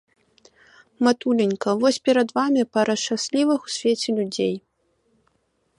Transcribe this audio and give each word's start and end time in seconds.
Матуленька, 1.07 1.69
вось 1.83 1.99
перад 2.09 2.29
вамі 2.39 2.63
пара 2.77 2.95
шчаслівых 3.01 3.59
у 3.69 3.73
свеце 3.79 4.09
людзей. 4.21 4.55